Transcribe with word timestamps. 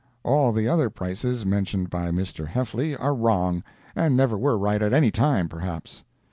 All 0.23 0.51
the 0.51 0.67
other 0.67 0.89
prices 0.89 1.45
mentioned 1.45 1.91
by 1.91 2.09
Mr. 2.09 2.47
Heffly 2.47 2.99
are 2.99 3.13
wrong, 3.13 3.63
and 3.95 4.17
never 4.17 4.35
were 4.35 4.57
right 4.57 4.81
at 4.81 4.93
any 4.93 5.11
time, 5.11 5.47
perhaps. 5.47 6.03